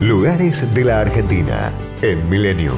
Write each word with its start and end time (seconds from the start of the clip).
Lugares 0.00 0.72
de 0.74 0.84
la 0.84 1.00
Argentina 1.00 1.72
en 2.02 2.30
Milenio. 2.30 2.72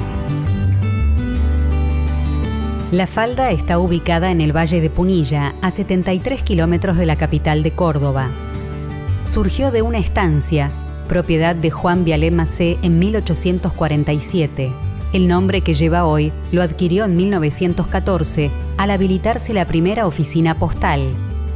La 2.92 3.06
falda 3.06 3.50
está 3.50 3.78
ubicada 3.78 4.30
en 4.30 4.40
el 4.40 4.56
Valle 4.56 4.80
de 4.80 4.88
Punilla, 4.88 5.52
a 5.60 5.70
73 5.70 6.42
kilómetros 6.42 6.96
de 6.96 7.04
la 7.04 7.16
capital 7.16 7.62
de 7.62 7.72
Córdoba. 7.72 8.30
Surgió 9.30 9.70
de 9.70 9.82
una 9.82 9.98
estancia, 9.98 10.70
propiedad 11.08 11.54
de 11.54 11.70
Juan 11.70 12.06
Vialé 12.06 12.30
Macé 12.30 12.78
en 12.80 12.98
1847. 12.98 14.72
El 15.12 15.28
nombre 15.28 15.60
que 15.60 15.74
lleva 15.74 16.06
hoy 16.06 16.32
lo 16.52 16.62
adquirió 16.62 17.04
en 17.04 17.16
1914 17.18 18.50
al 18.78 18.90
habilitarse 18.90 19.52
la 19.52 19.66
primera 19.66 20.06
oficina 20.06 20.54
postal. 20.54 21.12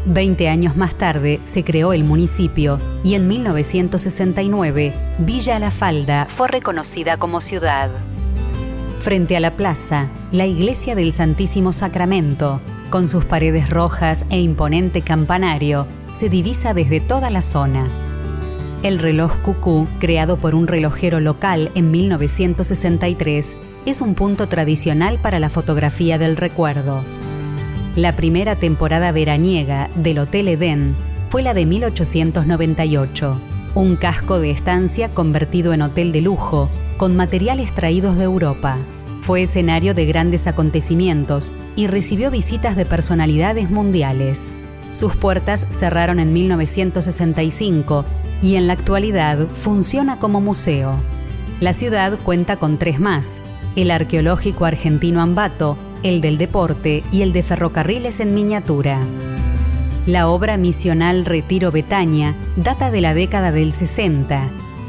Veinte 0.06 0.50
años 0.50 0.76
más 0.76 0.94
tarde 0.94 1.40
se 1.44 1.64
creó 1.64 1.94
el 1.94 2.04
municipio 2.04 2.78
y 3.02 3.14
en 3.14 3.26
1969 3.26 4.92
Villa 5.18 5.58
La 5.58 5.70
Falda 5.70 6.26
fue 6.28 6.48
reconocida 6.48 7.16
como 7.16 7.40
ciudad. 7.40 7.88
Frente 9.00 9.34
a 9.36 9.40
la 9.40 9.52
plaza, 9.52 10.08
la 10.30 10.44
iglesia 10.44 10.94
del 10.94 11.14
Santísimo 11.14 11.72
Sacramento, 11.72 12.60
con 12.90 13.08
sus 13.08 13.24
paredes 13.24 13.70
rojas 13.70 14.26
e 14.28 14.40
imponente 14.40 15.00
campanario, 15.00 15.86
se 16.18 16.28
divisa 16.28 16.74
desde 16.74 17.00
toda 17.00 17.30
la 17.30 17.40
zona. 17.40 17.86
El 18.82 18.98
reloj 18.98 19.34
cucú, 19.38 19.88
creado 20.00 20.36
por 20.36 20.54
un 20.54 20.66
relojero 20.66 21.18
local 21.18 21.70
en 21.74 21.90
1963, 21.90 23.56
es 23.86 24.00
un 24.02 24.14
punto 24.14 24.48
tradicional 24.48 25.18
para 25.18 25.38
la 25.38 25.48
fotografía 25.48 26.18
del 26.18 26.36
recuerdo. 26.36 27.02
La 27.96 28.16
primera 28.16 28.56
temporada 28.56 29.12
veraniega 29.12 29.88
del 29.94 30.18
Hotel 30.18 30.48
Edén 30.48 30.96
fue 31.30 31.42
la 31.42 31.54
de 31.54 31.64
1898, 31.64 33.40
un 33.76 33.94
casco 33.94 34.40
de 34.40 34.50
estancia 34.50 35.10
convertido 35.10 35.72
en 35.72 35.80
hotel 35.80 36.10
de 36.10 36.20
lujo, 36.20 36.68
con 36.96 37.14
materiales 37.14 37.72
traídos 37.72 38.18
de 38.18 38.24
Europa. 38.24 38.78
Fue 39.20 39.42
escenario 39.42 39.94
de 39.94 40.06
grandes 40.06 40.48
acontecimientos 40.48 41.52
y 41.76 41.86
recibió 41.86 42.32
visitas 42.32 42.74
de 42.74 42.84
personalidades 42.84 43.70
mundiales. 43.70 44.40
Sus 44.92 45.14
puertas 45.14 45.64
cerraron 45.70 46.18
en 46.18 46.32
1965 46.32 48.04
y 48.42 48.56
en 48.56 48.66
la 48.66 48.72
actualidad 48.72 49.46
funciona 49.46 50.18
como 50.18 50.40
museo. 50.40 50.96
La 51.60 51.74
ciudad 51.74 52.18
cuenta 52.24 52.56
con 52.56 52.76
tres 52.76 52.98
más, 52.98 53.40
el 53.76 53.92
arqueológico 53.92 54.64
argentino 54.64 55.22
Ambato, 55.22 55.78
el 56.04 56.20
del 56.20 56.36
deporte 56.36 57.02
y 57.10 57.22
el 57.22 57.32
de 57.32 57.42
ferrocarriles 57.42 58.20
en 58.20 58.34
miniatura. 58.34 59.00
La 60.06 60.28
obra 60.28 60.58
misional 60.58 61.24
Retiro 61.24 61.72
Betania 61.72 62.34
data 62.56 62.90
de 62.90 63.00
la 63.00 63.14
década 63.14 63.50
del 63.50 63.72
60. 63.72 64.42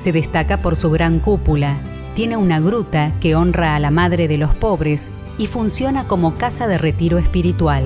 Se 0.03 0.11
destaca 0.11 0.57
por 0.57 0.75
su 0.75 0.91
gran 0.91 1.19
cúpula. 1.19 1.77
Tiene 2.15 2.35
una 2.35 2.59
gruta 2.59 3.13
que 3.21 3.33
honra 3.33 3.77
a 3.77 3.79
la 3.79 3.91
Madre 3.91 4.27
de 4.27 4.37
los 4.37 4.53
Pobres 4.55 5.09
y 5.37 5.47
funciona 5.47 6.03
como 6.03 6.33
casa 6.33 6.67
de 6.67 6.77
retiro 6.77 7.17
espiritual. 7.17 7.85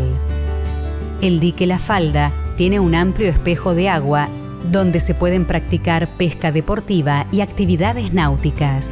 El 1.22 1.40
dique 1.40 1.68
La 1.68 1.78
Falda 1.78 2.32
tiene 2.58 2.80
un 2.80 2.96
amplio 2.96 3.30
espejo 3.30 3.76
de 3.76 3.90
agua 3.90 4.28
donde 4.72 5.00
se 5.00 5.14
pueden 5.14 5.46
practicar 5.46 6.08
pesca 6.08 6.52
deportiva 6.52 7.28
y 7.32 7.42
actividades 7.42 8.12
náuticas. 8.12 8.90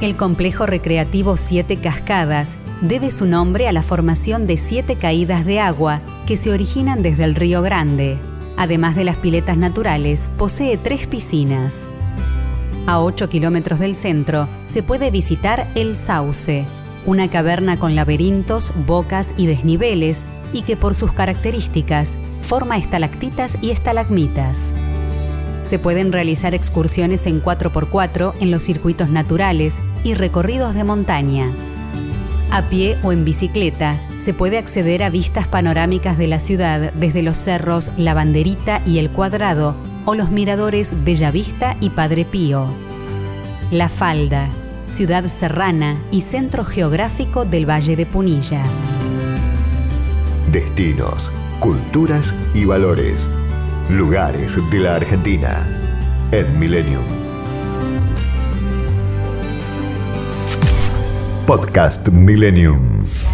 El 0.00 0.14
complejo 0.14 0.64
recreativo 0.66 1.36
Siete 1.36 1.76
Cascadas 1.78 2.56
debe 2.80 3.10
su 3.10 3.24
nombre 3.24 3.68
a 3.68 3.72
la 3.72 3.82
formación 3.82 4.46
de 4.46 4.56
siete 4.56 4.96
caídas 4.96 5.44
de 5.46 5.60
agua 5.60 6.00
que 6.26 6.36
se 6.36 6.50
originan 6.50 7.02
desde 7.02 7.24
el 7.24 7.34
Río 7.34 7.62
Grande. 7.62 8.18
Además 8.56 8.96
de 8.96 9.04
las 9.04 9.16
piletas 9.16 9.56
naturales, 9.56 10.30
posee 10.38 10.76
tres 10.76 11.06
piscinas. 11.06 11.86
A 12.86 13.00
8 13.00 13.28
kilómetros 13.28 13.80
del 13.80 13.96
centro 13.96 14.48
se 14.72 14.82
puede 14.82 15.10
visitar 15.10 15.66
El 15.74 15.96
Sauce, 15.96 16.64
una 17.04 17.28
caverna 17.28 17.78
con 17.78 17.94
laberintos, 17.94 18.72
bocas 18.86 19.34
y 19.36 19.46
desniveles 19.46 20.24
y 20.52 20.62
que 20.62 20.76
por 20.76 20.94
sus 20.94 21.12
características 21.12 22.14
forma 22.42 22.78
estalactitas 22.78 23.58
y 23.60 23.70
estalagmitas. 23.70 24.60
Se 25.68 25.80
pueden 25.80 26.12
realizar 26.12 26.54
excursiones 26.54 27.26
en 27.26 27.42
4x4 27.42 28.34
en 28.40 28.52
los 28.52 28.62
circuitos 28.62 29.10
naturales 29.10 29.76
y 30.04 30.14
recorridos 30.14 30.74
de 30.74 30.84
montaña. 30.84 31.50
A 32.56 32.70
pie 32.70 32.96
o 33.02 33.12
en 33.12 33.26
bicicleta, 33.26 33.98
se 34.24 34.32
puede 34.32 34.56
acceder 34.56 35.02
a 35.02 35.10
vistas 35.10 35.46
panorámicas 35.46 36.16
de 36.16 36.26
la 36.26 36.40
ciudad 36.40 36.90
desde 36.94 37.20
los 37.20 37.36
cerros 37.36 37.92
La 37.98 38.14
Banderita 38.14 38.80
y 38.86 38.98
El 38.98 39.10
Cuadrado 39.10 39.76
o 40.06 40.14
los 40.14 40.30
miradores 40.30 41.04
Bellavista 41.04 41.76
y 41.82 41.90
Padre 41.90 42.24
Pío. 42.24 42.68
La 43.70 43.90
Falda, 43.90 44.48
ciudad 44.86 45.26
serrana 45.26 45.98
y 46.10 46.22
centro 46.22 46.64
geográfico 46.64 47.44
del 47.44 47.68
Valle 47.68 47.94
de 47.94 48.06
Punilla. 48.06 48.62
Destinos, 50.50 51.30
culturas 51.60 52.34
y 52.54 52.64
valores. 52.64 53.28
Lugares 53.90 54.56
de 54.70 54.78
la 54.78 54.96
Argentina 54.96 55.58
en 56.32 56.58
Millennium. 56.58 57.25
Podcast 61.46 62.10
Millennium. 62.10 63.25